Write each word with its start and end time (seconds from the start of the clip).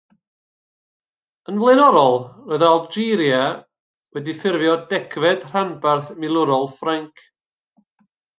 Yn 1.51 1.59
flaenorol 1.63 2.17
roedd 2.53 2.65
Algeria 2.69 3.43
wedi 4.17 4.35
ffurfio 4.39 4.73
degfed 4.95 5.47
rhanbarth 5.51 6.11
milwrol 6.25 6.67
Ffrainc. 6.81 7.25